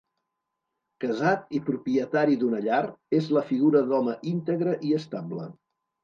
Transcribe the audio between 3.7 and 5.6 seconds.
d'home íntegre i estable.